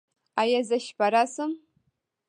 ایا 0.41 0.61
زه 0.69 0.77
شپه 0.85 1.07
راشم؟ 1.13 1.51